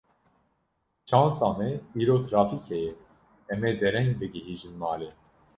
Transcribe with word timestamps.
Şansa 1.09 1.49
me 1.57 1.69
îro 1.99 2.15
trafîk 2.27 2.63
heye, 2.71 2.91
em 3.51 3.61
ê 3.69 3.71
dereng 3.81 4.11
bigihîjin 4.19 4.75
malê. 4.81 5.09